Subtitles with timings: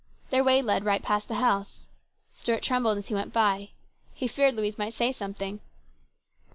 [0.31, 1.85] Their way led right past the house.
[2.33, 3.69] Stuart trembled as he went by.
[4.15, 5.59] He feared Louise might say something.